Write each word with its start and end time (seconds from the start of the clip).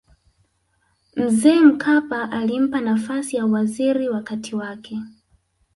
mzee 1.15 1.59
mkapa 1.61 2.31
alimpa 2.31 2.81
nafasi 2.81 3.35
ya 3.35 3.45
uwaziri 3.45 4.09
wakati 4.09 4.55
wake 4.55 4.99